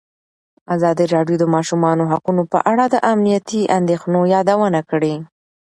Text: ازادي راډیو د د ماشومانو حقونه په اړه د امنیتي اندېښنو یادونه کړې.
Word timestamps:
ازادي 0.75 1.05
راډیو 1.15 1.37
د 1.39 1.39
د 1.41 1.45
ماشومانو 1.55 2.09
حقونه 2.11 2.43
په 2.53 2.59
اړه 2.71 2.85
د 2.89 2.95
امنیتي 3.11 3.61
اندېښنو 3.77 4.19
یادونه 4.35 4.79
کړې. 4.91 5.13